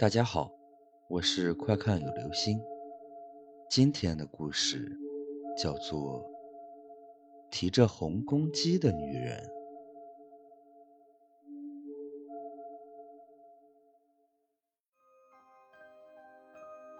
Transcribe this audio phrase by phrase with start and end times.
[0.00, 0.50] 大家好，
[1.08, 2.58] 我是快看有流星。
[3.68, 4.98] 今天的故事
[5.58, 6.24] 叫做
[7.50, 9.38] 《提着红公鸡的女人》。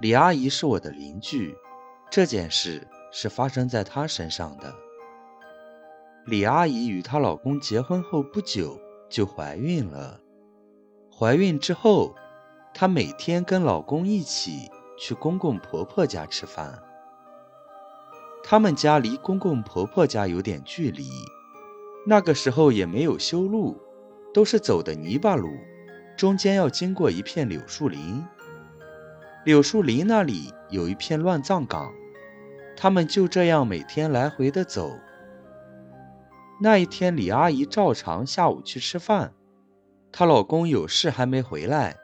[0.00, 1.56] 李阿姨是我的邻居，
[2.10, 4.74] 这件事是发生在她身上的。
[6.26, 8.78] 李阿姨与她老公结婚后不久
[9.08, 10.20] 就怀孕了，
[11.10, 12.14] 怀孕之后。
[12.72, 16.82] 她每天跟老公一起去公公婆婆家吃饭。
[18.42, 21.10] 他们家离公公婆婆家有点距离，
[22.06, 23.80] 那个时候也没有修路，
[24.32, 25.48] 都是走的泥巴路，
[26.16, 28.24] 中间要经过一片柳树林。
[29.44, 31.92] 柳树林那里有一片乱葬岗，
[32.76, 34.90] 他们就这样每天来回的走。
[36.62, 39.32] 那一天，李阿姨照常下午去吃饭，
[40.10, 41.99] 她老公有事还没回来。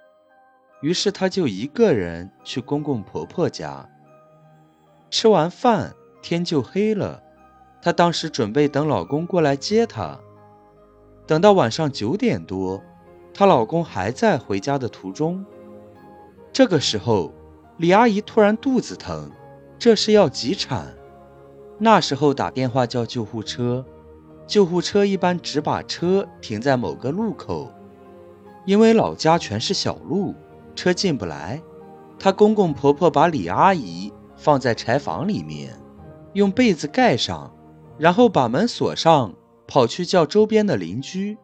[0.87, 3.85] 于是，她就一个人去公公婆婆家。
[5.11, 5.93] 吃完饭，
[6.23, 7.21] 天就黑了。
[7.83, 10.17] 她当时准备等老公过来接她。
[11.27, 12.81] 等到晚上九点多，
[13.35, 15.45] 她老公还在回家的途中。
[16.53, 17.33] 这个时候，
[17.79, 19.29] 李阿姨突然肚子疼，
[19.81, 20.95] 这是要急产。
[21.81, 23.85] 那时候打电话叫救护车，
[24.47, 27.73] 救护车一般只把车停在某个路口，
[28.65, 30.33] 因为老家全是小路。
[30.77, 31.61] 车进不来，
[32.19, 35.75] 她公公婆婆把李阿姨放在柴房里面，
[36.35, 37.53] 用被子盖上，
[37.99, 39.35] 然后把门锁上，
[39.67, 41.37] 跑去叫周边的邻居。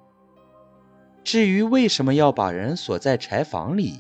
[1.25, 3.99] 至于为什么要把人锁在柴房里，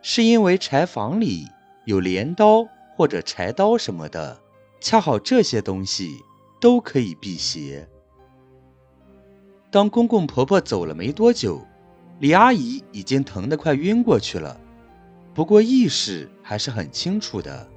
[0.00, 1.46] 是因为柴房里
[1.84, 4.40] 有镰刀或者柴刀什么的，
[4.80, 6.16] 恰好这些东西
[6.60, 7.86] 都可以辟邪。
[9.70, 11.60] 当公公婆婆走了没多久。
[12.18, 14.58] 李阿姨已经疼得快晕过去了，
[15.34, 17.68] 不过意识还是很清楚的。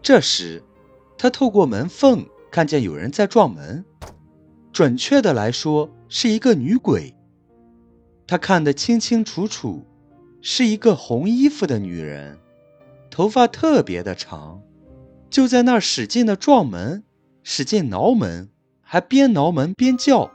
[0.00, 0.62] 这时，
[1.18, 3.84] 她透过门缝看见有人在撞门，
[4.72, 7.14] 准确的来说是一个女鬼。
[8.26, 9.84] 她看得清清楚楚，
[10.40, 12.38] 是一个红衣服的女人，
[13.10, 14.62] 头发特别的长，
[15.28, 17.04] 就在那儿使劲的撞门，
[17.42, 18.48] 使劲挠门，
[18.80, 20.30] 还边挠门边叫。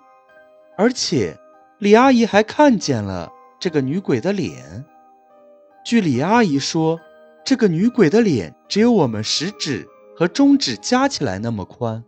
[0.77, 1.39] 而且，
[1.79, 3.31] 李阿姨还看见了。
[3.59, 4.85] 这个女鬼的脸，
[5.83, 6.97] 据李阿姨说，
[7.43, 12.01] 这个女鬼的脸只有我们食指和中指加起来那么宽。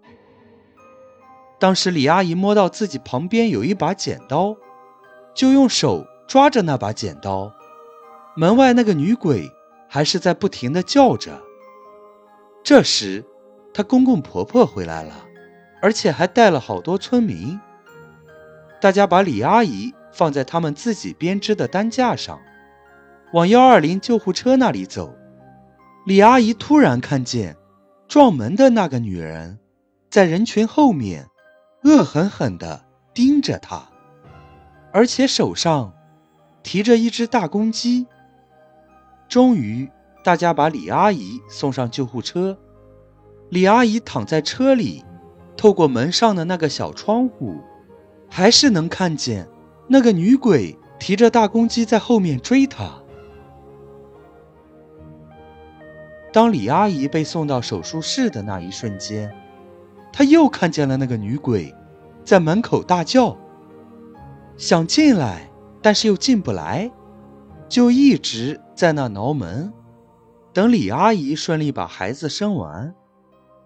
[1.59, 4.56] 当时李阿姨摸到自己旁边有一把剪刀，
[5.35, 7.51] 就用手抓着那把剪刀。
[8.38, 9.51] 门外那个女鬼
[9.90, 11.38] 还是在不停的叫着。
[12.63, 13.25] 这时，
[13.73, 15.13] 她公公婆婆回来了，
[15.81, 17.59] 而且还带了好多村民。
[18.79, 19.94] 大家把李阿姨。
[20.11, 22.39] 放在他们自己编织的担架上，
[23.33, 25.16] 往幺二零救护车那里走。
[26.05, 27.55] 李阿姨突然看见
[28.07, 29.59] 撞门的那个女人
[30.09, 31.27] 在人群后面，
[31.83, 32.83] 恶狠狠地
[33.13, 33.83] 盯着她，
[34.91, 35.94] 而且手上
[36.63, 38.07] 提着一只大公鸡。
[39.29, 39.89] 终于，
[40.23, 42.57] 大家把李阿姨送上救护车。
[43.49, 45.05] 李阿姨躺在车里，
[45.55, 47.55] 透过门上的那个小窗户，
[48.29, 49.47] 还是能看见。
[49.94, 52.90] 那个女鬼提着大公鸡在后面追她。
[56.31, 59.29] 当李阿姨被送到手术室的那一瞬间，
[60.13, 61.75] 她又看见了那个女鬼
[62.24, 63.35] 在门口大叫，
[64.56, 66.90] 想进来，但是又进不来，
[67.68, 69.73] 就一直在那挠门。
[70.53, 72.96] 等李阿姨顺利把孩子生完，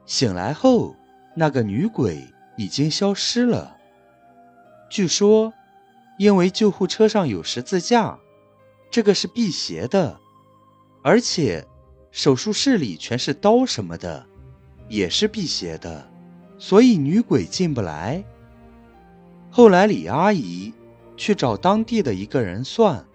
[0.07, 0.96] 醒来后，
[1.36, 2.19] 那个女鬼
[2.57, 3.78] 已经消失了。
[4.90, 5.53] 据说。
[6.18, 8.20] 因为救护车上有十字架，
[8.90, 10.20] 这个是辟邪的，
[11.03, 11.68] 而且
[12.12, 14.25] 手术室里全是刀什么的，
[14.88, 16.09] 也是辟邪的，
[16.58, 18.24] 所以女鬼进不来。
[19.52, 20.74] 后来李阿姨
[21.18, 23.06] 去找当地的一个人算，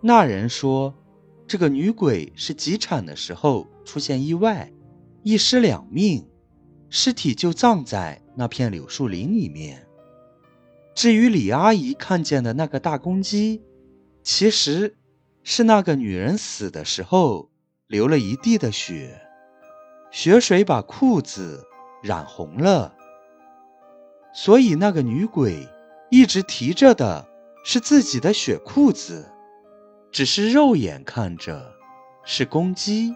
[0.00, 0.92] 那人说，
[1.46, 4.72] 这个女鬼是急产的时候出现意外，
[5.22, 6.28] 一尸两命，
[6.90, 9.86] 尸体就葬在那片柳树林里面。
[10.94, 13.62] 至于李阿姨看见的那个大公鸡，
[14.22, 14.96] 其实
[15.42, 17.50] 是那个女人死的时候
[17.88, 19.20] 流了一地的血，
[20.10, 21.64] 血水把裤子
[22.02, 22.94] 染红了，
[24.32, 25.68] 所以那个女鬼
[26.10, 27.26] 一直提着的
[27.64, 29.28] 是自己的血裤子，
[30.12, 31.72] 只是肉眼看着
[32.24, 33.14] 是公鸡。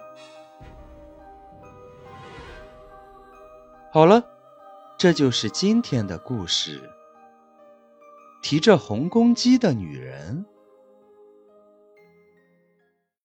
[3.93, 4.25] 好了，
[4.99, 6.83] 这就是今天的故事。
[8.43, 10.45] 提着红公鸡的女人。